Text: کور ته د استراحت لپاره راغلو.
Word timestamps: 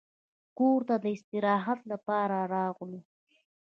کور 0.57 0.79
ته 0.87 0.95
د 1.03 1.05
استراحت 1.15 1.79
لپاره 1.91 2.37
راغلو. 2.55 2.99